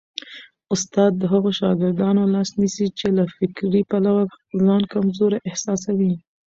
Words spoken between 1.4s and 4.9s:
شاګردانو لاس نیسي چي له فکري پلوه ځان